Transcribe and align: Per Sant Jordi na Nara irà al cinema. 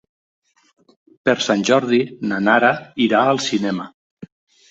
Per 1.27 1.33
Sant 1.47 1.61
Jordi 1.69 1.99
na 2.31 2.39
Nara 2.47 2.71
irà 3.09 3.19
al 3.35 3.43
cinema. 3.49 3.85